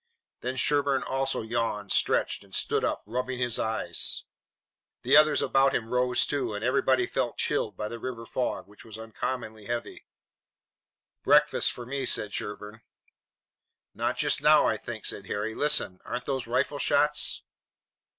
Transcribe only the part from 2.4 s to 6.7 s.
and stood up, rubbing his eyes. The others about them rose too, and